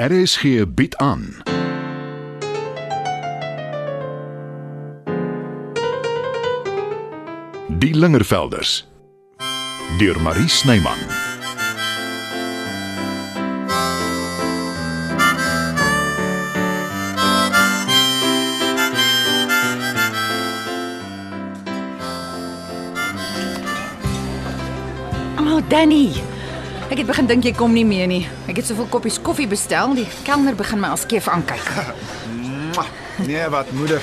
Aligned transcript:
RSG 0.00 0.64
bied 0.74 0.96
aan. 0.96 1.34
Die 7.68 7.94
Lingervelders 7.94 8.88
deur 9.98 10.20
Marie 10.20 10.48
Snyman. 10.48 10.98
Oh, 25.36 25.60
Danny. 25.68 26.29
Ek 26.90 26.98
het 26.98 27.06
begin 27.06 27.28
dink 27.30 27.44
jy 27.46 27.52
kom 27.54 27.70
nie 27.70 27.84
meer 27.86 28.08
nie. 28.10 28.24
Ek 28.50 28.56
het 28.58 28.66
soveel 28.66 28.88
koppies 28.90 29.20
koffie 29.22 29.46
bestel, 29.46 29.92
die 29.94 30.08
kelner 30.26 30.56
begin 30.58 30.80
my 30.82 30.88
al 30.90 30.98
skeef 30.98 31.30
aankyk. 31.30 31.68
Nee, 33.20 33.42
wat 33.52 33.68
moeder. 33.76 34.00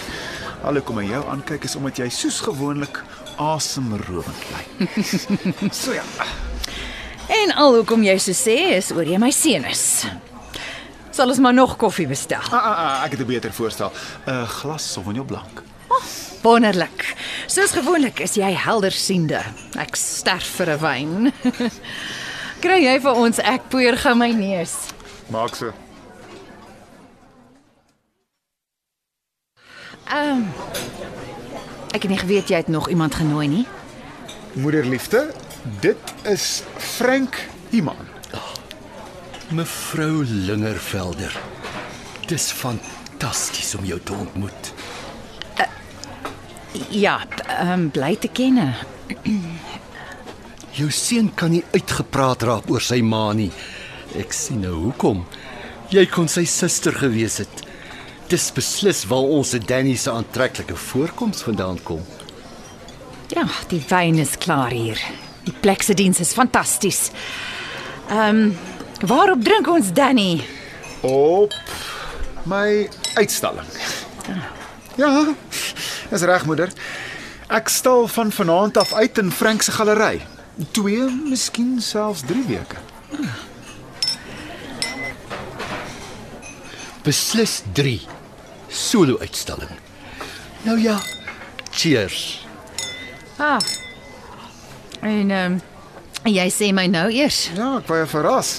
Al 0.68 0.78
hoe 0.78 0.84
kom 0.86 1.00
ek 1.02 1.08
jou 1.10 1.22
aankyk 1.32 1.64
is 1.66 1.74
omdat 1.80 1.98
jy 1.98 2.06
soos 2.14 2.36
gewoonlik 2.46 3.00
asemrowend 3.42 4.44
lyk. 4.54 4.92
so 5.82 5.96
ja. 5.96 6.04
En 7.34 7.56
al 7.58 7.80
hoekom 7.80 8.06
jy 8.06 8.14
so 8.22 8.36
sê 8.38 8.56
is 8.76 8.92
oor 8.94 9.10
jy 9.10 9.18
my 9.18 9.32
seun 9.34 9.66
is. 9.72 10.06
Sal 11.10 11.34
ons 11.34 11.42
maar 11.42 11.56
nog 11.58 11.80
koffie 11.82 12.06
bestel. 12.08 12.46
Ah, 12.52 12.62
ah, 12.62 12.78
ah, 12.84 12.96
ek 13.08 13.18
het 13.18 13.26
'n 13.26 13.32
beter 13.32 13.54
voorstel. 13.54 13.92
'n 14.28 14.46
Glas 14.46 14.86
Sauvignon 14.94 15.26
Blanc. 15.26 15.64
Wonderlik. 16.44 17.16
Soos 17.48 17.74
gewoonlik 17.74 18.20
is 18.20 18.38
jy 18.38 18.54
heldersiende. 18.54 19.42
Ek 19.76 19.96
sterf 19.96 20.62
vir 20.62 20.78
'n 20.78 20.80
wyn. 20.80 21.34
Kry 22.62 22.80
jy 22.84 22.96
vir 23.04 23.20
ons 23.26 23.40
ek 23.40 23.68
poeier 23.72 23.98
gou 24.02 24.16
my 24.18 24.32
neus. 24.34 24.78
Maak 25.34 25.56
so. 25.56 25.74
Ehm 30.08 30.42
um, 30.42 30.46
Ek 31.98 32.04
het 32.06 32.12
nie 32.12 32.20
geweet 32.20 32.50
jy 32.52 32.60
het 32.62 32.68
nog 32.68 32.90
iemand 32.90 33.16
genooi 33.16 33.48
nie. 33.48 33.66
Moederliefde, 34.54 35.32
dit 35.82 36.14
is 36.30 36.64
Frank 36.78 37.40
Iman. 37.70 38.06
Mevrou 39.50 40.26
Lingervelder. 40.26 41.40
Dis 42.28 42.52
fantasties 42.52 43.76
om 43.76 43.86
jou 43.86 44.00
te 44.04 44.14
ontmoet. 44.14 44.74
Ja, 46.90 47.22
ehm 47.48 47.72
um, 47.72 47.90
bly 47.92 48.16
te 48.16 48.28
kenne. 48.28 48.74
Jou 50.78 50.92
seun 50.94 51.32
kan 51.34 51.50
nie 51.50 51.64
uitgepraat 51.74 52.44
raak 52.46 52.68
oor 52.70 52.84
sy 52.86 53.00
ma 53.02 53.32
nie. 53.34 53.50
Ek 54.14 54.34
sien 54.36 54.60
nou 54.62 54.76
hoekom. 54.76 55.24
Jy 55.90 56.04
kon 56.12 56.30
sy 56.30 56.44
suster 56.46 56.94
gewees 56.94 57.40
het. 57.42 57.64
Dis 58.30 58.52
beslis 58.54 59.02
waar 59.10 59.26
ons 59.40 59.56
se 59.56 59.60
Danny 59.64 59.96
se 59.98 60.12
aantreklike 60.14 60.78
voorkoms 60.78 61.42
vandaan 61.48 61.82
kom. 61.88 62.04
Ja, 63.34 63.48
die 63.72 63.82
wyn 63.90 64.22
is 64.22 64.38
klaar 64.38 64.76
hier. 64.76 65.02
Die 65.48 65.56
plek 65.66 65.82
se 65.82 65.98
diens 65.98 66.22
is 66.22 66.36
fantasties. 66.38 67.08
Ehm 68.12 68.46
um, 68.46 68.56
waarop 69.02 69.42
drink 69.46 69.68
ons 69.74 69.90
Danny? 69.94 70.44
Op 71.02 71.54
my 72.46 72.88
uitstalling. 73.18 73.68
Ja, 74.98 75.12
is 76.14 76.22
reg 76.22 76.46
moeder. 76.46 76.70
Ek 77.50 77.70
stal 77.70 78.08
van 78.12 78.32
vanaand 78.32 78.78
af 78.78 78.94
uit 78.94 79.18
in 79.18 79.32
Frank 79.32 79.62
se 79.62 79.72
galery. 79.72 80.37
2, 80.72 81.10
miskien 81.30 81.82
selfs 81.82 82.24
3 82.26 82.44
weke. 82.48 82.82
Beslis 87.06 87.62
3 87.74 88.00
solo 88.68 89.18
uitstalling. 89.20 89.72
Nou 90.66 90.82
ja, 90.82 90.98
cheers. 91.72 92.46
Ah. 93.38 93.62
En 95.02 95.32
ehm 95.32 95.52
um, 95.54 95.62
jy 96.28 96.50
sê 96.52 96.74
my 96.76 96.88
nou 96.92 97.08
eers. 97.14 97.46
Ja, 97.56 97.78
ek 97.78 97.88
wou 97.88 98.02
jou 98.02 98.10
verras 98.18 98.58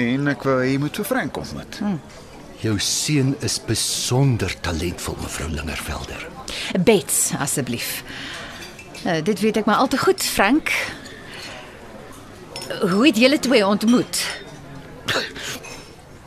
en 0.00 0.30
ek 0.32 0.46
wou 0.48 0.62
jy 0.64 0.78
moet 0.80 0.96
vir 0.96 1.08
Frank 1.10 1.36
ontmoet. 1.42 1.80
Jou 2.62 2.76
seun 2.78 3.34
is 3.42 3.58
besonder 3.66 4.54
talentvol, 4.62 5.18
mevrou 5.20 5.50
Lingervelder. 5.50 6.28
Bets 6.86 7.32
asseblief. 7.42 8.00
Uh, 9.02 9.18
dit 9.26 9.40
weet 9.42 9.58
ek 9.60 9.66
maar 9.68 9.82
al 9.82 9.90
te 9.90 9.98
goed, 9.98 10.22
Frank. 10.22 10.70
Hoe 12.80 13.06
het 13.06 13.16
julle 13.16 13.38
twee 13.38 13.66
ontmoet? 13.66 14.26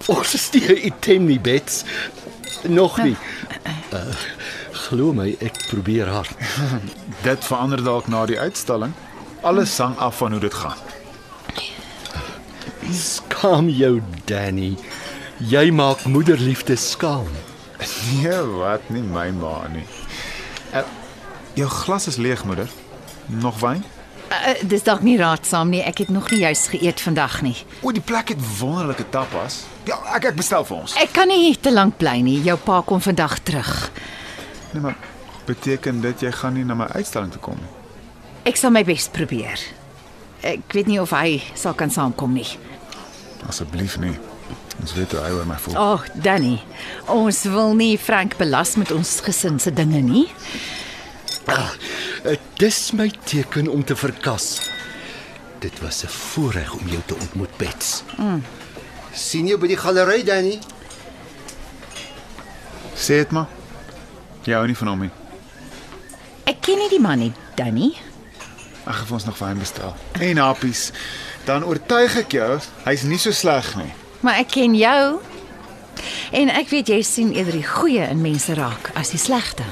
Ons 0.06 0.34
is 0.34 0.50
nie 0.54 0.82
item 0.92 1.26
nie, 1.26 1.40
Bets. 1.40 1.84
Nog 2.70 2.98
nie. 3.02 3.16
Uh, 3.94 4.02
glo 4.86 5.14
my, 5.14 5.32
ek 5.42 5.58
probeer 5.70 6.10
hard. 6.12 6.36
Dit 7.26 7.46
verander 7.48 7.82
dalk 7.84 8.08
na 8.12 8.26
die 8.30 8.40
uitstalling. 8.40 8.94
Alles 9.42 9.78
hang 9.78 9.98
af 9.98 10.18
van 10.22 10.32
hoe 10.32 10.42
dit 10.42 10.54
gaan. 10.54 10.78
Skaam 12.94 13.70
jou, 13.70 14.02
Danny. 14.30 14.76
Jy 15.38 15.72
maak 15.74 16.06
moederliefde 16.06 16.76
skaam. 16.76 17.28
Nee, 18.22 18.42
wat 18.56 18.86
nie 18.94 19.04
my 19.04 19.30
ma 19.36 19.66
nie. 19.74 19.86
Uh, 20.74 20.86
jou 21.58 21.70
glas 21.70 22.08
is 22.08 22.22
leeg, 22.22 22.46
moeder. 22.46 22.70
Nog 23.26 23.60
wyn? 23.60 23.84
Uh, 24.36 24.54
dis 24.68 24.84
dalk 24.84 25.02
nie 25.06 25.16
raadsaam 25.20 25.72
nie. 25.74 25.82
Ek 25.86 26.04
het 26.04 26.12
nog 26.14 26.30
nie 26.34 26.42
juis 26.44 26.68
geëet 26.74 27.02
vandag 27.02 27.40
nie. 27.46 27.56
O, 27.82 27.94
die 27.96 28.04
plek 28.04 28.34
het 28.34 28.42
wonderlike 28.60 29.08
tapas. 29.14 29.64
Ja, 29.88 30.00
ek 30.18 30.32
ek 30.32 30.40
bestel 30.40 30.66
vir 30.68 30.82
ons. 30.82 30.96
Ek 31.02 31.14
kan 31.16 31.30
nie 31.32 31.56
te 31.56 31.74
lank 31.74 31.98
bly 32.02 32.20
nie. 32.26 32.40
Jou 32.46 32.58
pa 32.62 32.82
kom 32.86 33.02
vandag 33.02 33.40
terug. 33.48 33.72
Nee, 34.74 34.82
maar 34.84 34.98
beteken 35.46 36.02
dit 36.02 36.26
jy 36.26 36.32
gaan 36.36 36.58
nie 36.58 36.66
na 36.68 36.78
my 36.78 36.88
uitstalling 36.98 37.32
toe 37.34 37.42
kom 37.42 37.60
nie? 37.62 37.74
Ek 38.50 38.60
sal 38.60 38.74
my 38.74 38.84
bes 38.86 39.08
probeer. 39.14 39.62
Ek 40.46 40.74
weet 40.74 40.90
nie 40.90 41.00
of 41.02 41.14
hy 41.16 41.40
sal 41.58 41.74
kan 41.78 41.94
saamkom 41.94 42.36
nie. 42.38 42.48
Asseblief 43.50 43.98
nie. 44.02 44.14
Ons 44.82 44.94
weet 44.98 45.14
hoe 45.16 45.22
hy 45.24 45.32
oor 45.34 45.48
my 45.48 45.58
voel. 45.62 45.78
O, 45.80 45.94
oh, 45.96 46.08
Danny. 46.22 46.58
Ons 47.10 47.44
wil 47.50 47.74
nie 47.78 47.96
Frank 48.02 48.36
belas 48.38 48.76
met 48.78 48.92
ons 48.94 49.20
gesin 49.26 49.58
se 49.62 49.74
dinge 49.74 50.02
nie. 50.06 50.28
Uh, 51.46 51.70
dis 52.58 52.92
my 52.92 53.12
teken 53.24 53.68
om 53.68 53.84
te 53.84 53.96
verkas. 53.96 54.70
Dit 55.60 55.80
was 55.80 56.04
'n 56.04 56.08
voorreg 56.08 56.74
om 56.74 56.88
jou 56.88 57.02
te 57.06 57.16
ontmoet, 57.16 57.58
Bets. 57.58 58.04
Mm. 58.18 58.44
sien 59.14 59.48
jou 59.48 59.60
by 59.60 59.68
die 59.68 59.78
galery, 59.78 60.24
Danny? 60.24 60.60
Sê 62.96 63.08
dit 63.24 63.32
maar. 63.32 63.48
Jy 64.44 64.54
hou 64.54 64.66
nie 64.68 64.76
van 64.76 64.88
hom 64.88 65.00
nie. 65.00 65.10
Ek 66.44 66.62
ken 66.62 66.78
nie 66.78 66.90
die 66.90 67.00
man 67.00 67.20
nie, 67.20 67.34
Danny. 67.56 67.96
Ag, 68.86 69.06
vir 69.06 69.14
ons 69.14 69.26
nog 69.26 69.38
wyn 69.38 69.60
bestel. 69.60 69.96
En 70.20 70.38
happies. 70.38 70.92
Dan 71.46 71.64
oortuig 71.64 72.18
ek 72.18 72.32
jou, 72.32 72.60
hy's 72.86 73.04
nie 73.04 73.18
so 73.18 73.32
sleg 73.32 73.76
nie. 73.76 73.94
Maar 74.20 74.36
ek 74.46 74.54
ken 74.58 74.76
jou. 74.76 75.22
En 76.32 76.50
ek 76.50 76.70
weet 76.70 76.88
jy 76.88 77.02
sien 77.02 77.34
eerder 77.34 77.54
die 77.54 77.68
goeie 77.68 78.10
in 78.10 78.22
mense 78.22 78.54
raak 78.54 78.92
as 78.94 79.10
die 79.10 79.22
slegte. 79.22 79.66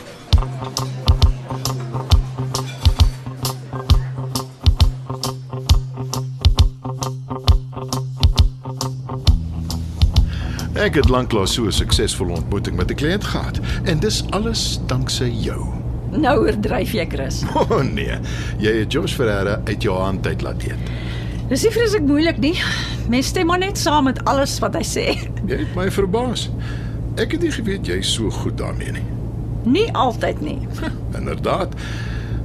Ek 10.84 10.98
het 11.00 11.08
lanklaas 11.08 11.54
so 11.56 11.64
'n 11.64 11.72
suksesvolle 11.72 12.34
ontmoeting 12.36 12.76
met 12.76 12.92
'n 12.92 12.96
kliënt 12.96 13.24
gehad 13.24 13.60
en 13.84 14.00
dis 14.00 14.24
alles 14.30 14.80
danksy 14.86 15.32
jou. 15.32 15.68
Nou 16.12 16.40
oordryf 16.40 16.92
jy, 16.92 17.06
Chris. 17.10 17.44
O 17.56 17.60
oh, 17.70 17.82
nee, 17.82 18.18
jy 18.58 18.74
het 18.80 18.92
Josh 18.92 19.14
Ferreira 19.14 19.62
uit 19.64 19.82
jou 19.82 19.96
hand 19.98 20.28
uit 20.28 20.42
laat 20.42 20.64
eet. 20.64 20.92
Dis 21.48 21.64
nie 21.64 21.72
vreeslik 21.72 22.04
moeilik 22.04 22.38
nie. 22.38 22.60
Mens 23.08 23.28
stem 23.28 23.46
maar 23.46 23.60
net 23.60 23.78
saam 23.78 24.04
met 24.04 24.24
alles 24.26 24.60
wat 24.60 24.76
hy 24.76 24.84
sê. 24.84 25.06
Jy 25.50 25.58
het 25.58 25.76
my 25.76 25.92
verbaas. 25.92 26.50
Ek 27.16 27.32
het 27.32 27.42
nie 27.42 27.52
geweet 27.52 27.88
jy's 27.88 28.14
so 28.14 28.30
goed 28.30 28.58
daarmee 28.58 28.92
nie. 28.92 29.08
Nie 29.64 29.94
altyd 29.94 30.42
nie. 30.42 30.60
Inderdaad. 31.20 31.76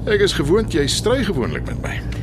Ek 0.07 0.21
is 0.21 0.33
gewoond 0.33 0.73
jy 0.73 0.87
stry 0.87 1.25
gewoonlik 1.25 1.67
met 1.67 1.83
my. 1.83 2.18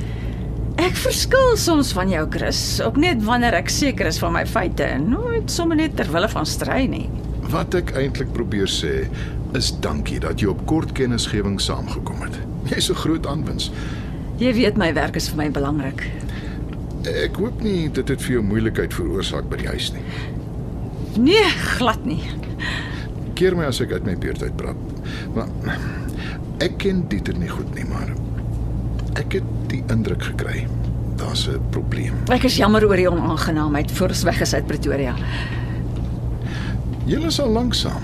Ek 0.76 0.98
verskil 1.00 1.54
soms 1.56 1.94
van 1.96 2.10
jou, 2.12 2.26
Chris, 2.34 2.60
ook 2.84 2.98
net 3.00 3.22
wanneer 3.24 3.56
ek 3.56 3.70
seker 3.72 4.10
is 4.10 4.18
van 4.20 4.34
my 4.36 4.44
feite 4.50 4.84
en 4.84 5.06
nooit 5.14 5.52
sommer 5.52 5.80
net 5.80 5.96
ter 5.96 6.10
wille 6.12 6.28
van 6.34 6.48
stry 6.50 6.82
nie. 6.92 7.06
Wat 7.54 7.78
ek 7.78 7.94
eintlik 7.96 8.34
probeer 8.36 8.68
sê 8.68 9.06
is 9.56 9.70
dankie 9.80 10.20
dat 10.20 10.44
jy 10.44 10.50
op 10.52 10.66
kort 10.68 10.92
kennisgewing 10.98 11.62
saamgekom 11.64 12.26
het. 12.26 12.36
Jy's 12.68 12.90
'n 12.92 13.00
groot 13.06 13.28
aanwins. 13.28 13.72
Jy 14.38 14.52
weet 14.54 14.78
my 14.78 14.92
werk 14.94 15.16
is 15.16 15.30
vir 15.30 15.38
my 15.38 15.50
belangrik. 15.50 16.04
Ek 17.08 17.36
hoop 17.40 17.62
nie 17.64 17.88
dit 17.90 18.08
het 18.08 18.22
vir 18.22 18.32
jou 18.34 18.44
moeilikheid 18.44 18.94
veroorsaak 18.94 19.48
by 19.50 19.58
die 19.58 19.68
huis 19.68 19.94
nie. 19.94 20.04
Nee, 21.18 21.50
glad 21.78 22.06
nie. 22.06 22.24
Keer 23.36 23.56
my 23.56 23.66
as 23.66 23.80
ek 23.80 23.92
uit 23.92 24.06
my 24.06 24.16
beurt 24.16 24.44
uitpraat. 24.44 24.76
Maar 25.36 25.48
ek 26.60 26.78
ken 26.78 27.08
Dieter 27.08 27.38
nie 27.38 27.50
goed 27.50 27.74
nie, 27.76 27.86
maar 27.86 28.12
ek 29.16 29.40
het 29.40 29.65
die 29.76 29.84
indruk 29.92 30.24
gekry 30.24 30.66
daar's 31.16 31.48
'n 31.48 31.62
probleem. 31.70 32.14
Ek 32.32 32.44
is 32.44 32.58
jammer 32.58 32.88
oor 32.88 32.96
die 32.96 33.10
onaangenaamheid 33.10 33.92
voor 33.92 34.08
ons 34.08 34.24
weg 34.24 34.42
is 34.42 34.54
uit 34.54 34.68
Pretoria. 34.68 35.16
Julle 37.06 37.26
is 37.26 37.42
al 37.42 37.50
lanksaam. 37.50 38.02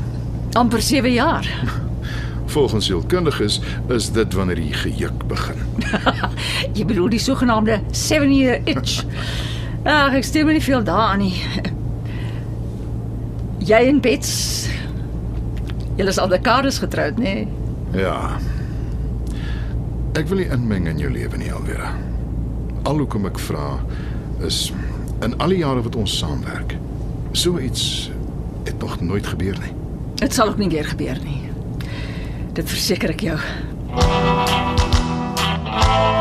amper 0.53 0.81
7 0.81 1.11
jaar. 1.11 1.49
Volgens 2.45 2.85
sielkundiges 2.85 3.61
is 3.87 4.11
dit 4.11 4.33
wanneer 4.33 4.55
die 4.55 4.73
gejuk 4.73 5.27
begin. 5.27 5.55
Jy 6.77 6.85
bedoel 6.85 7.09
die 7.09 7.19
sogenaamde 7.19 7.79
7 7.91 8.35
year 8.35 8.61
itch. 8.63 9.05
Ag, 9.83 10.13
ek 10.13 10.23
stem 10.23 10.47
nie 10.47 10.61
veel 10.61 10.83
daaraan 10.83 11.17
nie. 11.17 11.41
Jy 13.57 13.87
en 13.87 14.01
Bets. 14.01 14.67
Julle 15.95 16.09
is 16.09 16.17
al 16.17 16.27
dekades 16.27 16.77
getroud, 16.79 17.17
nê? 17.17 17.23
Nee? 17.33 17.47
Ja. 18.03 18.37
Ek 20.11 20.27
wil 20.27 20.41
nie 20.41 20.49
inmeng 20.51 20.89
in 20.91 20.97
jou 20.99 21.07
lewe 21.07 21.37
nie, 21.39 21.53
Alvera. 21.55 21.93
Al 22.83 22.97
hoekom 22.99 23.29
ek 23.29 23.37
vra 23.39 23.77
is 24.43 24.73
in 25.23 25.37
al 25.39 25.53
die 25.53 25.61
jare 25.61 25.83
wat 25.85 25.95
ons 25.95 26.17
saamwerk, 26.19 26.75
so 27.31 27.55
iets 27.63 28.09
het 28.67 28.75
nog 28.83 28.97
nooit 28.99 29.27
gebeur 29.31 29.55
nie. 29.63 29.71
Dit 30.19 30.35
sal 30.35 30.51
ook 30.51 30.59
nie 30.59 30.67
weer 30.73 30.89
gebeur 30.91 31.21
nie. 31.23 31.39
Dit 32.57 32.67
verseker 32.67 33.15
ek 33.15 33.23
jou. 33.29 33.37
Ek 35.71 36.20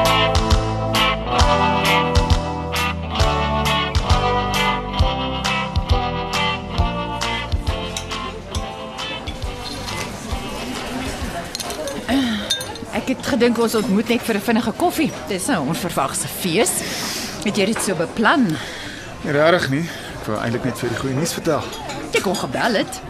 het 13.11 13.27
gedink 13.27 13.59
ons 13.59 13.75
ontmoet 13.75 14.09
net 14.09 14.23
vir 14.23 14.37
'n 14.37 14.41
vinnige 14.41 14.73
koffie. 14.73 15.13
Dis 15.29 15.49
'n 15.49 15.59
onverwagse 15.59 16.29
fees. 16.29 16.71
Het 17.45 17.57
jy 17.57 17.65
dit 17.67 17.83
so 17.83 17.95
beplan? 17.95 18.57
Nie 19.25 19.33
regtig 19.33 19.71
nie. 19.71 19.89
Ek 20.21 20.27
wou 20.27 20.39
eintlik 20.39 20.65
net 20.65 20.79
vir 20.79 20.89
die 20.89 20.99
goeie 20.99 21.15
nuus 21.15 21.33
vertel. 21.33 21.63
Jy 22.13 22.21
kon 22.21 22.37
gebel 22.37 22.75
het. 22.75 23.01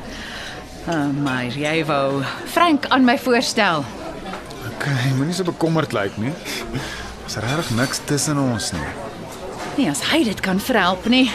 Uh, 0.88 1.06
maar 1.22 1.44
jy 1.44 1.84
wou 1.84 2.22
Frank 2.46 2.86
aan 2.88 3.04
my 3.04 3.18
voorstel. 3.18 3.84
Okay, 4.74 5.12
moenie 5.16 5.34
so 5.34 5.44
bekommerd 5.44 5.92
lyk 5.92 6.16
nie. 6.16 6.32
Ons 7.24 7.36
regtig 7.36 7.70
niks 7.70 8.00
tussen 8.04 8.38
ons 8.38 8.72
nie. 8.72 8.90
Nie 9.76 9.90
as 9.90 10.00
hy 10.10 10.24
dit 10.24 10.40
kan 10.40 10.60
verhelp 10.60 11.06
nie. 11.06 11.30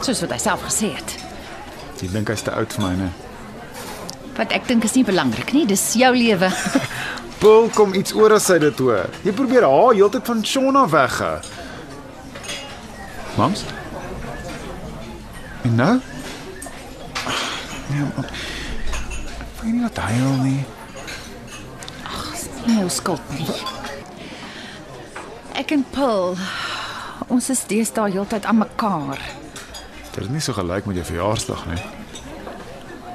Soos 0.00 0.20
wat 0.20 0.30
hy 0.30 0.38
self 0.38 0.62
gesê 0.62 0.94
het. 0.94 1.18
Jy 2.00 2.08
dink 2.12 2.28
hy's 2.28 2.42
te 2.42 2.50
oud 2.50 2.72
vir 2.72 2.84
my, 2.86 2.94
né? 2.94 3.10
Wat 4.36 4.52
ek 4.52 4.66
dink 4.66 4.84
is 4.84 4.94
nie 4.94 5.04
belangrik 5.04 5.52
nie. 5.52 5.66
Dis 5.66 5.92
jou 5.94 6.16
lewe. 6.16 6.50
Paul 7.40 7.70
kom 7.72 7.94
iets 7.96 8.12
oor 8.12 8.34
as 8.36 8.46
hy 8.52 8.58
dit 8.60 8.80
hoor. 8.84 9.08
Jy 9.24 9.32
probeer 9.32 9.64
haar 9.64 9.94
heeltyd 9.96 10.26
van 10.28 10.42
Shona 10.44 10.84
wegge. 10.92 11.30
Mams? 13.38 13.62
En 15.64 15.74
nou? 15.78 15.94
Nee, 17.90 18.04
maar 18.16 18.28
ek 18.28 19.62
weet 19.62 19.72
nie 19.72 19.82
wat 19.86 20.00
hy 20.04 20.18
wil 20.20 20.36
nie. 20.44 20.60
Nie 22.66 22.76
jou 22.82 22.90
skuld 22.92 23.32
nie. 23.38 23.48
Ek 25.56 25.72
en 25.72 25.86
Paul 25.94 26.36
ons 27.30 27.48
is 27.52 27.62
deesdae 27.70 28.10
heeltyd 28.12 28.44
aan 28.44 28.60
mekaar. 28.60 29.20
Dit 30.10 30.24
is 30.26 30.28
nie 30.28 30.42
so 30.44 30.52
gelyk 30.56 30.88
met 30.90 31.00
jou 31.00 31.06
verjaarsdag 31.14 31.64
nie. 31.72 31.80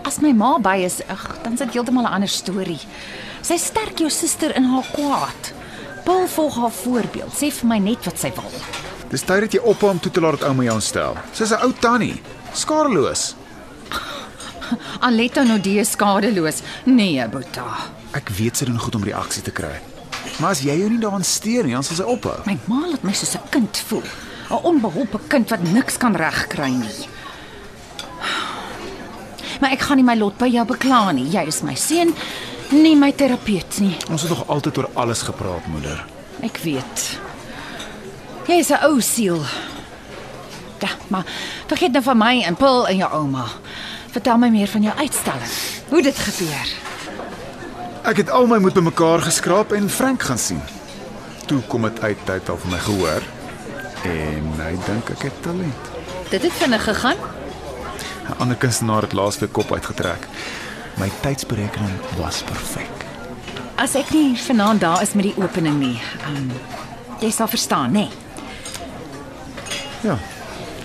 As 0.06 0.18
my 0.24 0.34
ma 0.34 0.56
by 0.62 0.80
is, 0.86 1.02
ag, 1.12 1.28
dan 1.44 1.58
is 1.58 1.62
dit 1.62 1.78
heeltemal 1.78 2.10
'n 2.10 2.16
ander 2.18 2.30
storie. 2.30 2.82
Sy 3.46 3.60
sterk 3.62 4.00
jou 4.02 4.10
suster 4.10 4.56
in 4.58 4.66
haar 4.72 4.88
kwaad. 4.96 5.52
Paul 6.06 6.26
volg 6.34 6.56
haar 6.58 6.72
voorbeeld. 6.74 7.34
Sê 7.38 7.52
vir 7.54 7.68
my 7.70 7.78
net 7.78 8.08
wat 8.08 8.18
sy 8.18 8.32
wil. 8.34 8.54
Dis 9.12 9.22
tyd 9.22 9.44
dat 9.46 9.54
jy 9.54 9.62
ophou 9.62 9.92
om 9.94 10.00
toe 10.02 10.10
te 10.14 10.22
laat 10.24 10.40
dat 10.40 10.48
ouma 10.50 10.66
jou 10.66 10.80
stel. 10.82 11.18
Sy's 11.34 11.52
'n 11.54 11.62
ou 11.62 11.74
tannie, 11.74 12.22
skadeloos. 12.54 13.36
Aletta 15.08 15.44
Nodee 15.44 15.84
skadeloos. 15.86 16.64
Nee, 16.86 17.28
Boeta. 17.30 17.68
Ek 18.14 18.30
weet 18.30 18.58
sy 18.58 18.66
doen 18.66 18.80
goed 18.80 18.96
om 18.96 19.04
reaksie 19.04 19.44
te 19.44 19.52
kry. 19.52 19.78
Maar 20.40 20.50
as 20.52 20.62
jy 20.66 20.74
jou 20.80 20.90
nie 20.90 21.00
daaraan 21.00 21.24
steur 21.24 21.64
nie, 21.64 21.74
dan 21.78 21.84
sal 21.84 21.98
sy 22.02 22.04
ophou. 22.04 22.42
My 22.46 22.58
ma 22.66 22.88
laat 22.88 23.04
my 23.04 23.14
soos 23.14 23.36
'n 23.36 23.50
kind 23.52 23.78
voel. 23.78 24.04
'n 24.50 24.64
Onbeholpe 24.64 25.20
kind 25.30 25.50
wat 25.50 25.62
niks 25.62 25.98
kan 25.98 26.16
regkry 26.16 26.72
nie. 26.72 27.06
Maar 29.62 29.72
ek 29.72 29.82
gaan 29.82 29.98
nie 29.98 30.04
my 30.04 30.16
lot 30.16 30.38
by 30.38 30.48
jou 30.48 30.66
bekla 30.66 31.12
nie. 31.12 31.30
Jy 31.30 31.46
is 31.48 31.62
my 31.62 31.76
seun, 31.76 32.14
nie 32.72 32.96
my 32.96 33.12
terapeut 33.12 33.80
nie. 33.80 33.98
Ons 34.10 34.22
het 34.22 34.30
nog 34.30 34.48
altyd 34.48 34.78
oor 34.78 34.90
alles 34.94 35.22
gepraat, 35.22 35.68
moeder. 35.68 36.06
Ek 36.42 36.58
weet. 36.64 37.20
Jy 38.48 38.60
is 38.62 38.70
'n 38.70 38.84
ou 38.84 39.02
siel. 39.02 39.42
Ja, 40.80 40.90
maar 41.08 41.26
vergeet 41.68 41.92
nou 41.92 42.04
van 42.04 42.18
my 42.18 42.44
en 42.46 42.56
Paul 42.56 42.88
en 42.88 42.98
jou 42.98 43.12
ouma. 43.12 43.46
Vertel 44.12 44.38
my 44.38 44.50
meer 44.50 44.68
van 44.68 44.82
jou 44.82 44.98
uitstalling. 44.98 45.54
Hoe 45.90 46.02
dit 46.02 46.18
gebeur. 46.18 46.68
Ek 48.04 48.18
het 48.18 48.30
al 48.30 48.46
my 48.48 48.58
moed 48.58 48.74
bymekaar 48.74 49.22
geskraap 49.22 49.72
en 49.72 49.90
Frank 49.90 50.24
gaan 50.24 50.38
sien. 50.38 50.62
Toe 51.46 51.62
kom 51.68 51.82
dit 51.82 52.00
uit 52.00 52.18
hy 52.28 52.34
het 52.34 52.50
al 52.50 52.58
van 52.58 52.72
my 52.72 52.78
gehoor 52.78 53.24
en 54.04 54.52
hy 54.62 54.76
dink 54.86 55.10
ek 55.10 55.22
het 55.22 55.42
talent. 55.42 55.90
Dit 56.30 56.42
het 56.42 56.52
vinnig 56.52 56.84
gegaan. 56.84 57.18
'n 58.30 58.38
Ander 58.38 58.58
kunstenaar 58.58 59.02
het 59.02 59.14
laasweek 59.14 59.52
kop 59.54 59.72
uitgetrek. 59.72 60.28
My 60.98 61.10
tydsberekening 61.22 61.98
was 62.20 62.44
perfek. 62.48 63.04
As 63.76 63.96
ek 64.00 64.14
nie 64.16 64.36
vanaand 64.40 64.80
daar 64.82 65.02
is 65.04 65.12
met 65.14 65.28
die 65.28 65.36
opening 65.42 65.76
nie, 65.82 65.98
um, 66.30 66.52
jy 67.20 67.32
sal 67.36 67.50
verstaan, 67.52 67.92
nê? 67.92 68.06
Nee. 68.08 68.24
Ja, 70.06 70.16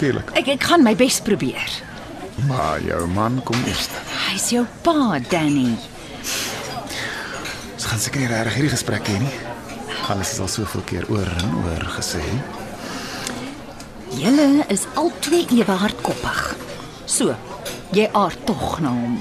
tuurlik. 0.00 0.32
Ek 0.38 0.48
ek 0.56 0.66
gaan 0.66 0.82
my 0.82 0.96
bes 0.98 1.20
probeer. 1.22 1.76
Maar 2.48 2.80
jou 2.82 3.04
man 3.12 3.38
kom 3.44 3.58
eers. 3.68 3.90
Hy's 4.30 4.48
jou 4.54 4.64
pa, 4.82 5.18
Danny. 5.30 5.74
Ons 7.74 7.86
gaan 7.90 8.00
seker 8.00 8.22
nie 8.22 8.30
regtig 8.30 8.56
hierdie 8.56 8.72
gesprek 8.72 9.10
hê 9.12 9.18
nie. 9.20 9.34
Alles 10.10 10.32
is 10.34 10.40
al 10.42 10.50
soveel 10.50 10.82
keer 10.88 11.04
oor 11.12 11.28
en 11.42 11.52
oor 11.60 11.84
gesê. 11.98 12.22
Julle 14.18 14.64
is 14.74 14.88
albei 14.98 15.44
ewe 15.54 15.76
hardkoppig. 15.84 16.40
So, 17.06 17.36
jy 17.94 18.08
aard 18.16 18.42
tog 18.48 18.80
na 18.82 18.90
hom. 18.96 19.20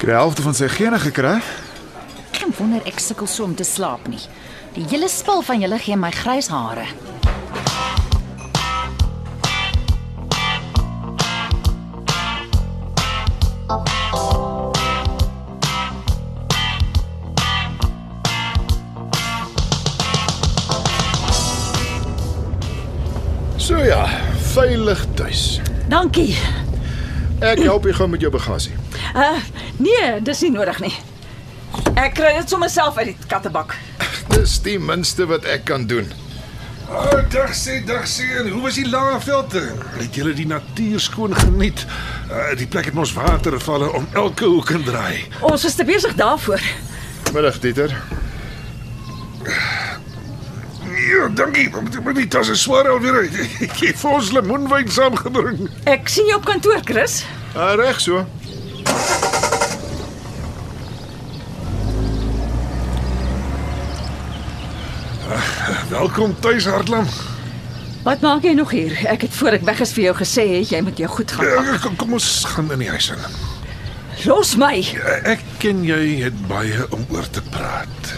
Die 0.00 0.08
helfte 0.08 0.42
van 0.42 0.54
sy 0.56 0.64
gene 0.72 0.96
gekry. 0.98 1.34
Geen 2.32 2.54
wonder 2.56 2.80
ek 2.88 3.02
sukkel 3.04 3.28
so 3.28 3.44
om 3.44 3.52
te 3.54 3.66
slaap 3.68 4.06
nie. 4.08 4.20
Die 4.72 4.86
hele 4.88 5.10
spul 5.12 5.42
van 5.44 5.60
julle 5.60 5.76
gee 5.76 5.96
my 6.00 6.08
grys 6.14 6.48
hare. 6.48 6.86
So 23.60 23.84
ja, 23.84 24.06
veilig 24.56 25.04
tuis. 25.20 25.60
Dankie. 25.92 26.32
Ek 27.44 27.60
help 27.60 27.84
jou 27.84 28.00
gou 28.00 28.08
met 28.08 28.24
jou 28.24 28.32
bagasie. 28.32 28.72
Uh 29.14 29.38
nee, 29.76 30.22
dis 30.22 30.40
nie 30.40 30.50
nodig 30.54 30.80
nie. 30.80 30.94
Ek 31.94 32.14
kry 32.18 32.34
dit 32.38 32.50
sommer 32.50 32.70
self 32.70 32.98
uit 32.98 33.12
die 33.12 33.16
kattebak. 33.30 33.76
Dis 34.30 34.58
die 34.62 34.78
minste 34.78 35.26
wat 35.30 35.44
ek 35.44 35.64
kan 35.70 35.86
doen. 35.90 36.10
Oh, 36.90 37.20
dag 37.30 37.52
sê, 37.54 37.78
dag 37.86 38.06
sê. 38.10 38.26
En 38.40 38.48
hoe 38.50 38.62
was 38.64 38.74
die 38.74 38.88
Laagveld? 38.88 39.54
Het 40.00 40.14
julle 40.18 40.32
die 40.34 40.46
natuur 40.50 41.00
skoon 41.00 41.34
geniet? 41.38 41.84
Uh, 42.30 42.50
die 42.58 42.66
plek 42.66 42.90
het 42.90 42.96
mos 42.98 43.12
watervalle 43.14 43.92
om 43.94 44.08
elke 44.18 44.48
hoek 44.50 44.72
en 44.74 44.82
draai. 44.86 45.22
Ons 45.46 45.64
is 45.68 45.78
te 45.78 45.86
besig 45.86 46.16
daarvoor. 46.18 46.62
Middag 47.32 47.60
Dieter. 47.62 47.94
Ja, 51.10 51.28
dankie. 51.34 51.70
Maar 52.04 52.14
die 52.14 52.28
tas 52.28 52.50
is 52.50 52.62
swaar 52.66 52.90
alweer. 52.90 53.22
Ek 53.66 53.78
het 53.84 54.02
vir 54.02 54.10
ons 54.10 54.34
lemoenwyn 54.34 54.90
saamgebring. 54.90 55.68
Ek 55.90 56.10
sien 56.10 56.26
jou 56.30 56.38
op 56.42 56.50
kantoor, 56.50 56.82
Chris. 56.86 57.22
Ah, 57.54 57.74
reg 57.78 58.02
so. 58.02 58.26
Welkom 66.00 66.40
tuis, 66.40 66.64
Hartlam. 66.64 67.04
Wat 68.02 68.20
maak 68.24 68.42
jy 68.42 68.54
nog 68.56 68.70
hier? 68.72 68.94
Ek 69.12 69.26
het 69.26 69.34
voor 69.36 69.58
ek 69.58 69.66
weg 69.68 69.82
is 69.84 69.90
vir 69.92 70.06
jou 70.06 70.14
gesê 70.16 70.44
jy 70.64 70.78
moet 70.80 70.96
jou 70.96 71.08
goed 71.12 71.32
gaan. 71.36 71.44
Ja, 71.44 71.58
pak. 71.60 71.82
Kom, 71.84 71.96
kom 72.00 72.14
ons 72.16 72.28
gaan 72.48 72.70
in 72.72 72.80
die 72.80 72.88
huis 72.88 73.10
in. 73.12 73.20
Los 74.24 74.54
my. 74.56 74.80
Ek 75.28 75.44
ken 75.60 75.84
jy 75.84 76.22
het 76.22 76.38
baie 76.48 76.88
om 76.96 77.04
oor 77.12 77.28
te 77.28 77.44
praat. 77.52 78.16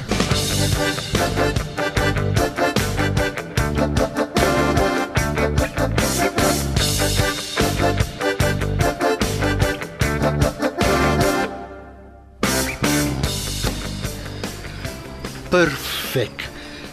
Perfek. 15.50 16.41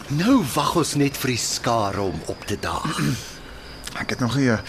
Nou 0.09 0.39
wag 0.55 0.71
ons 0.79 0.95
net 0.97 1.17
vir 1.21 1.35
die 1.35 1.41
skare 1.41 2.01
om 2.01 2.21
op 2.33 2.45
te 2.49 2.55
daag. 2.61 2.97
Ek 4.01 4.09
het 4.15 4.19
nog 4.23 4.35
nie 4.35 4.49
'n 4.49 4.59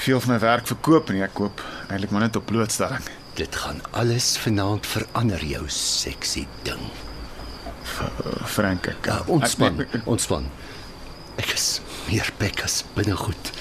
veel 0.00 0.20
van 0.20 0.32
my 0.32 0.38
werk 0.40 0.66
verkoop 0.66 1.10
nie. 1.12 1.22
Ek 1.22 1.34
koop 1.34 1.60
eintlik 1.88 2.10
maar 2.10 2.24
net 2.24 2.36
op 2.36 2.46
blootstelling. 2.46 3.04
Dit 3.34 3.56
gaan 3.56 3.82
alles 3.90 4.38
vanaand 4.38 4.86
verander 4.86 5.44
jou 5.44 5.64
seksie 5.68 6.46
ding. 6.62 6.80
Frank 8.44 8.86
ek. 8.86 9.06
Ja, 9.06 9.22
ontspan, 9.26 9.80
Ek, 9.80 9.94
ek, 9.94 10.06
ontspan. 10.06 10.48
Ek 11.36 11.52
is 11.52 11.80
meer 12.08 12.32
bek 12.38 12.64
as 12.64 12.84
binnegoed. 12.94 13.52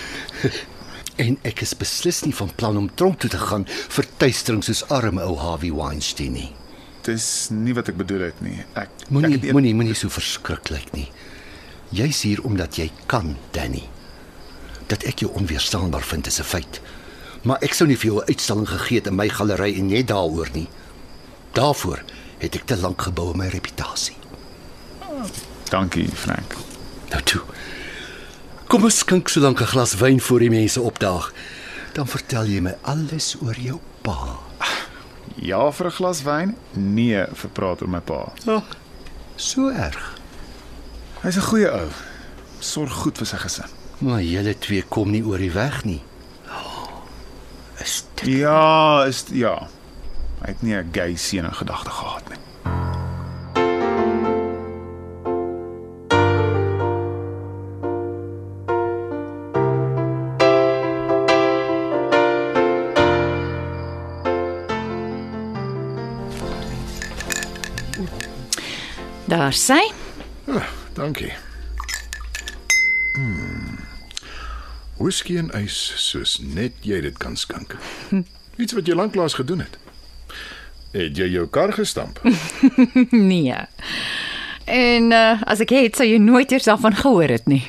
en 1.25 1.37
ek 1.43 1.61
is 1.61 1.75
beslis 1.75 2.23
nie 2.23 2.35
van 2.35 2.55
plan 2.55 2.77
om 2.77 2.89
tronk 2.95 3.19
toe 3.19 3.29
te 3.29 3.37
gaan 3.37 3.65
vir 3.67 4.05
tuistering 4.17 4.63
soos 4.63 4.85
arme 4.89 5.21
ou 5.23 5.35
Harvey 5.37 5.71
Weinstein 5.71 6.31
nie. 6.31 6.55
Dis 7.09 7.25
nie 7.51 7.73
wat 7.77 7.89
ek 7.91 7.97
bedoel 7.97 8.27
het 8.29 8.41
nie. 8.45 8.59
Ek 8.77 8.89
Moenie 9.09 9.39
een- 9.41 9.53
moenie 9.55 9.73
moenie 9.75 9.95
so 9.97 10.09
verskriklik 10.09 10.91
nie. 10.93 11.09
Jy's 11.91 12.21
hier 12.21 12.43
omdat 12.45 12.75
jy 12.77 12.91
kan, 13.07 13.35
Danny. 13.51 13.83
Dat 14.87 15.03
ek 15.03 15.19
jou 15.25 15.31
onweerstaanbaar 15.33 16.03
vind 16.05 16.27
is 16.27 16.39
'n 16.39 16.43
feit. 16.43 16.79
Maar 17.43 17.57
ek 17.61 17.73
sou 17.73 17.87
nie 17.87 17.97
vir 17.97 18.11
jou 18.11 18.19
'n 18.21 18.27
uitstalling 18.29 18.67
gegee 18.69 18.97
het 18.97 19.07
in 19.07 19.15
my 19.15 19.29
galery 19.29 19.75
en 19.77 19.87
net 19.87 20.07
daaroor 20.07 20.49
nie. 20.53 20.67
Daarvoor 21.53 21.99
het 22.37 22.55
ek 22.55 22.65
te 22.65 22.77
lank 22.77 23.01
gebou 23.01 23.31
in 23.31 23.37
my 23.37 23.47
reputasie. 23.47 24.15
Dankie, 25.69 26.07
Frank. 26.13 26.55
Nou 27.09 27.21
toe. 27.23 27.41
Kom 28.67 28.83
ons 28.83 28.97
skink 28.97 29.29
so 29.29 29.39
lank 29.39 29.61
'n 29.61 29.65
glas 29.65 29.95
wyn 29.95 30.19
voor 30.21 30.39
die 30.39 30.49
mense 30.49 30.81
opdaag. 30.81 31.33
Dan 31.93 32.07
vertel 32.07 32.45
jy 32.45 32.61
my 32.61 32.75
alles 32.81 33.35
oor 33.41 33.55
jou 33.59 33.79
pa. 34.01 34.39
Ja 35.35 35.71
vir 35.71 35.85
'n 35.87 35.91
glas 35.91 36.21
wyn? 36.23 36.55
Nee 36.73 37.25
vir 37.33 37.49
praat 37.53 37.81
oor 37.81 37.89
my 37.89 37.99
pa. 37.99 38.31
Ag, 38.47 38.63
so 39.35 39.69
erg. 39.69 40.17
Hy's 41.23 41.37
'n 41.37 41.41
goeie 41.49 41.71
ou. 41.71 41.89
Sorg 42.59 42.91
goed 42.91 43.17
vir 43.17 43.27
sy 43.27 43.37
gesin. 43.37 43.69
Maar 43.99 44.21
julle 44.21 44.53
twee 44.59 44.81
kom 44.81 45.11
nie 45.11 45.23
oor 45.23 45.37
die 45.37 45.51
weg 45.51 45.83
nie. 45.85 46.01
Oh, 46.47 46.87
is 47.81 48.03
dit 48.15 48.27
Ja, 48.39 49.03
is 49.05 49.25
ja. 49.31 49.67
Hy 50.41 50.47
het 50.47 50.61
nie 50.61 50.75
'n 50.75 50.89
gay 50.91 51.15
seun 51.15 51.45
in 51.45 51.53
gedagte 51.53 51.89
gehad 51.89 52.29
nie. 52.29 52.37
Daar 69.49 69.57
sy. 69.57 69.91
Ah, 70.45 70.67
dankie. 70.93 71.33
Hmm. 73.13 73.79
Whisky 74.97 75.39
en 75.41 75.49
ys 75.57 75.73
soos 75.97 76.35
net 76.37 76.75
jy 76.85 76.99
dit 77.01 77.17
kan 77.17 77.33
skink. 77.33 77.73
Iets 78.61 78.77
wat 78.77 78.85
jy 78.85 78.93
lanklaas 78.93 79.39
gedoen 79.39 79.63
het. 79.65 79.79
Het 80.93 81.17
jy 81.17 81.31
jou 81.33 81.47
kar 81.49 81.73
gestamp? 81.73 82.21
Nee. 83.31 83.57
En 84.69 85.09
uh, 85.17 85.41
as 85.41 85.65
ek 85.65 85.73
het, 85.73 85.97
sou 85.97 86.05
jy 86.05 86.21
nooit 86.21 86.53
eers 86.53 86.69
daarvan 86.69 87.01
gehoor 87.01 87.33
het 87.33 87.49
nie. 87.49 87.63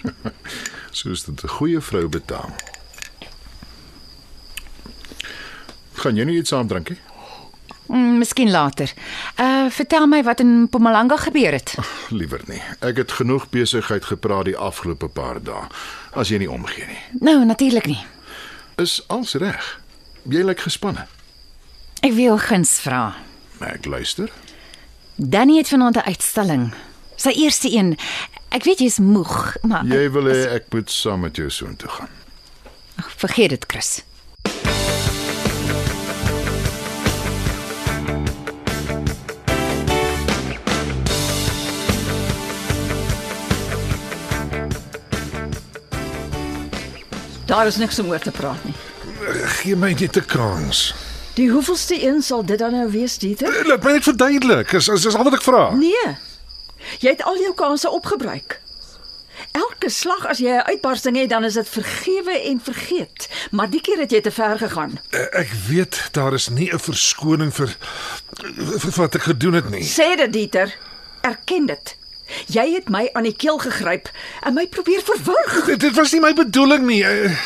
soos 1.00 1.24
dit 1.24 1.44
'n 1.48 1.54
goeie 1.56 1.80
vrou 1.80 2.08
betaam. 2.12 2.52
Gaan 6.04 6.20
jy 6.20 6.28
nie 6.28 6.42
iets 6.44 6.52
saam 6.52 6.68
drinkie? 6.68 7.00
Mm, 7.90 8.18
miskien 8.22 8.50
later. 8.50 8.92
Uh 9.40 9.66
vertel 9.70 10.06
my 10.06 10.22
wat 10.22 10.40
in 10.40 10.60
Mpumalanga 10.62 11.16
gebeur 11.16 11.52
het. 11.52 11.74
Liewer 12.10 12.40
nie. 12.46 12.62
Ek 12.86 12.96
het 12.96 13.12
genoeg 13.12 13.48
besigheid 13.50 14.04
gepraat 14.04 14.44
die 14.44 14.56
afgelope 14.56 15.08
paar 15.08 15.40
dae. 15.42 15.66
As 16.14 16.28
jy 16.30 16.38
nie 16.38 16.50
omgee 16.50 16.86
nie. 16.86 17.00
Nou, 17.20 17.44
natuurlik 17.44 17.86
nie. 17.90 17.98
Is 18.78 19.00
alles 19.10 19.34
reg? 19.34 19.80
Jy 20.28 20.44
lyk 20.46 20.60
gespanne. 20.60 21.06
Ek 22.06 22.14
wil 22.14 22.38
guns 22.38 22.78
vra. 22.80 23.14
Ek 23.60 23.84
luister. 23.90 24.30
Danny 25.16 25.56
het 25.58 25.68
vanaand 25.68 25.96
'n 25.96 26.06
uitstalling. 26.06 26.70
Sy 27.16 27.30
eerste 27.30 27.68
een. 27.74 27.98
Ek 28.48 28.62
weet 28.64 28.78
jy's 28.78 28.98
moeg, 28.98 29.56
maar 29.62 29.84
Jy 29.84 30.10
wil 30.10 30.24
hê 30.24 30.46
ek 30.54 30.64
moet 30.70 30.90
saam 30.90 31.20
met 31.20 31.36
jou 31.36 31.50
soontoe 31.50 31.88
gaan. 31.88 32.08
Ag, 32.96 33.10
vergeet 33.16 33.50
dit, 33.50 33.64
Chris. 33.66 34.02
Daar 47.50 47.66
is 47.66 47.76
niks 47.76 47.98
om 47.98 48.08
oor 48.12 48.18
te 48.22 48.30
praat 48.30 48.64
nie. 48.64 48.74
Gee 49.58 49.76
my 49.76 49.90
net 49.98 50.16
'n 50.16 50.24
kans. 50.26 50.94
Die 51.34 51.50
hoeveelste 51.50 51.96
een 52.06 52.22
sal 52.22 52.44
dit 52.44 52.58
dan 52.58 52.72
nou 52.72 52.90
wees, 52.90 53.18
Dieter? 53.18 53.66
Laat 53.66 53.82
my 53.82 53.92
net 53.92 54.02
verduidelik. 54.02 54.72
Is 54.72 54.88
is, 54.88 55.04
is 55.04 55.14
al 55.14 55.24
wat 55.24 55.32
ek 55.34 55.42
vra. 55.42 55.70
Nee. 55.74 56.16
Jy 56.98 57.08
het 57.10 57.22
al 57.22 57.38
jou 57.38 57.54
kansse 57.54 57.90
opgebruik. 57.90 58.60
Elke 59.52 59.88
slag 59.90 60.26
as 60.26 60.38
jy 60.38 60.48
'n 60.50 60.62
uitbarsting 60.70 61.16
het, 61.16 61.28
dan 61.30 61.44
is 61.44 61.54
dit 61.54 61.68
vergewe 61.68 62.38
en 62.44 62.60
vergeet. 62.62 63.28
Maar 63.50 63.70
die 63.70 63.80
keer 63.80 63.98
het 63.98 64.10
jy 64.10 64.20
te 64.20 64.30
ver 64.30 64.58
gegaan. 64.58 65.00
Eh, 65.10 65.40
Ek 65.40 65.50
weet 65.68 66.08
daar 66.12 66.34
is 66.34 66.48
nie 66.48 66.72
'n 66.72 66.78
verskoning 66.78 67.54
vir, 67.54 67.76
vir 68.56 68.78
vir 68.80 68.92
wat 69.02 69.14
ek 69.14 69.22
gedoen 69.22 69.52
het 69.54 69.70
nie. 69.70 69.82
Sê 69.84 70.16
dit, 70.16 70.32
Dieter. 70.32 70.76
Erken 71.20 71.66
dit. 71.66 71.96
Jy 72.46 72.66
het 72.74 72.88
my 72.88 73.08
aan 73.12 73.22
die 73.26 73.36
keel 73.36 73.58
gegryp 73.58 74.08
en 74.42 74.54
my 74.54 74.66
probeer 74.66 75.02
verwrig. 75.02 75.64
Dit, 75.66 75.80
dit 75.80 75.94
was 75.96 76.12
nie 76.12 76.20
my 76.20 76.32
bedoeling 76.32 76.86
nie. 76.86 77.04
Eh, 77.04 77.36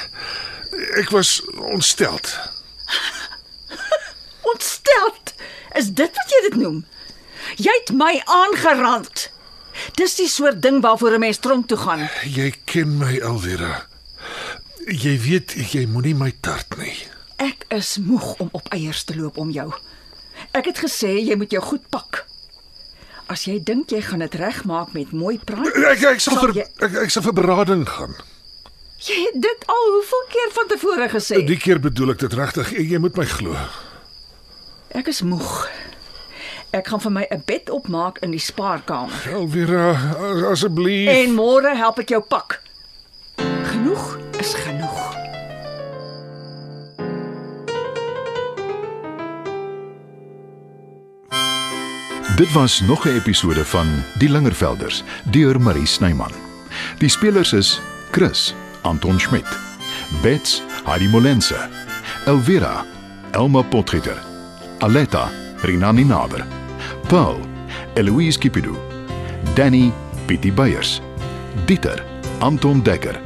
Ek 0.98 1.10
was 1.10 1.40
ontsteld. 1.56 2.38
Ontsteld. 4.52 5.34
Is 5.78 5.88
dit 5.92 6.10
wat 6.18 6.30
jy 6.34 6.40
dit 6.48 6.56
noem? 6.60 6.84
Jy 7.56 7.72
het 7.80 7.92
my 7.96 8.20
aangerand. 8.24 9.28
Dis 9.98 10.14
die 10.18 10.28
soort 10.30 10.60
ding 10.62 10.80
waarvoor 10.82 11.14
'n 11.16 11.20
mens 11.20 11.38
tronk 11.38 11.68
toe 11.68 11.78
gaan. 11.78 12.08
Jy 12.24 12.54
ken 12.64 12.98
my 12.98 13.20
Alvera. 13.22 13.86
Jy 14.86 15.18
weet 15.20 15.54
jy 15.72 15.86
moenie 15.86 16.14
my 16.14 16.32
tart 16.40 16.76
nie. 16.78 16.96
Ek 17.36 17.64
is 17.68 17.96
moeg 17.98 18.34
om 18.38 18.48
op 18.52 18.68
eiers 18.68 19.04
te 19.04 19.16
loop 19.16 19.36
om 19.38 19.50
jou. 19.50 19.72
Ek 20.52 20.64
het 20.64 20.78
gesê 20.78 21.18
jy 21.24 21.34
moet 21.36 21.50
jou 21.50 21.62
goed 21.62 21.88
pak. 21.90 22.24
As 23.26 23.44
jy 23.48 23.58
dink 23.64 23.88
jy 23.90 24.00
gaan 24.04 24.18
dit 24.20 24.34
regmaak 24.34 24.92
met 24.92 25.12
mooi 25.12 25.38
praat, 25.38 25.66
Ek 25.90 26.02
ek 26.02 26.20
sal 26.20 26.34
Sal 26.36 26.42
vir 26.46 26.52
jy- 26.54 26.68
ek, 26.84 26.94
ek 27.04 27.10
sal 27.10 27.22
vir 27.22 27.32
berading 27.32 27.86
gaan. 27.88 28.14
jy 29.00 29.16
het 29.32 29.40
dit 29.42 29.64
al 29.68 29.86
hoeveel 29.94 30.24
keer 30.28 30.50
van 30.52 30.68
tevore 30.68 31.08
gesê. 31.08 31.44
Die 31.46 31.56
keer 31.56 31.78
bedoel 31.80 32.10
ek 32.10 32.18
dit 32.18 32.32
regtig. 32.34 32.70
Jy, 32.76 32.98
moet 32.98 33.16
my 33.16 33.24
glo. 33.24 33.56
Ek 34.94 35.08
is 35.08 35.22
moeg. 35.22 35.68
Ek 36.72 36.86
gaan 36.88 37.00
vir 37.00 37.10
my 37.12 37.26
'n 37.30 37.42
bed 37.46 37.70
opmaak 37.70 38.18
in 38.22 38.30
die 38.30 38.38
spaarkamer. 38.40 39.32
Alvera, 39.32 39.90
as- 40.18 40.42
asseblief. 40.42 41.08
En 41.08 41.34
môre 41.34 41.74
help 41.76 41.98
ek 42.00 42.08
jou 42.10 42.20
pak. 42.20 42.60
Genoeg 43.38 44.18
is 44.38 44.54
genoeg. 44.54 44.83
Dit 52.36 52.52
was 52.52 52.80
nog 52.80 53.04
'n 53.06 53.08
episode 53.08 53.64
van 53.64 53.86
Die 54.18 54.30
Lingervelders 54.30 55.02
deur 55.30 55.60
Marie 55.60 55.86
Snyman. 55.86 56.30
Die 56.98 57.08
spelers 57.08 57.52
is 57.52 57.80
Chris, 58.10 58.54
Anton 58.80 59.20
Schmidt, 59.20 59.58
Bets, 60.22 60.62
Heidi 60.84 61.08
Molense, 61.08 61.68
Elvira, 62.26 62.84
Elma 63.30 63.62
Potgieter, 63.62 64.22
Aletta, 64.78 65.30
Rinani 65.56 66.04
Naber, 66.04 66.46
Paul, 67.06 67.40
Eloise 67.94 68.38
Kipidu, 68.38 68.76
Danny, 69.54 69.92
Pietie 70.26 70.52
Beyers, 70.52 71.00
Dieter, 71.64 72.04
Anton 72.38 72.82
Dekker, 72.82 73.20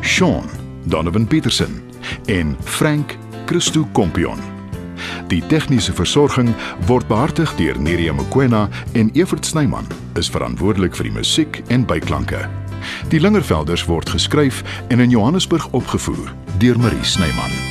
Sean, 0.00 0.50
Donovan 0.82 1.26
Petersen 1.26 1.82
en 2.24 2.56
Frank 2.64 3.16
Christo 3.46 3.88
Kompion. 3.92 4.57
Die 5.28 5.42
tegniese 5.46 5.92
versorging 5.92 6.54
word 6.88 7.08
behartig 7.08 7.52
deur 7.60 7.76
Neriya 7.76 8.14
Mkwena 8.16 8.68
en 8.96 9.10
Evert 9.12 9.44
Snyman 9.44 9.84
is 10.16 10.30
verantwoordelik 10.32 10.96
vir 10.96 11.10
die 11.10 11.16
musiek 11.20 11.60
en 11.68 11.84
byklanke. 11.84 12.46
Die 13.12 13.20
Lingervelders 13.20 13.84
word 13.90 14.08
geskryf 14.08 14.64
en 14.88 15.04
in 15.04 15.12
Johannesburg 15.12 15.68
opgevoer 15.76 16.32
deur 16.62 16.80
Marie 16.80 17.04
Snyman. 17.04 17.67